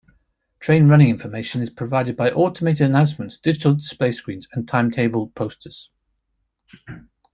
Train 0.59 0.87
running 0.87 1.09
information 1.09 1.61
is 1.61 1.69
provided 1.69 2.17
by 2.17 2.31
automated 2.31 2.87
announcements, 2.89 3.37
digital 3.37 3.75
display 3.75 4.09
screens 4.09 4.47
and 4.51 4.67
timetable 4.67 5.27
posters. 5.35 5.91